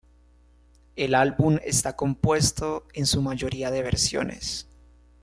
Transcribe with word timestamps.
El 0.95 1.13
álbum 1.13 1.59
está 1.63 1.95
compuesto 1.95 2.87
en 2.95 3.05
su 3.05 3.21
mayoría 3.21 3.69
de 3.69 3.83
versiones. 3.83 4.67